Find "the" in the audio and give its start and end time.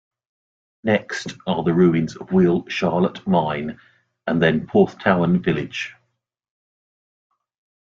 1.61-1.75